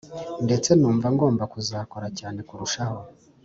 [0.45, 2.97] ndetse numva ngomba kuzakora cyane kurushaho,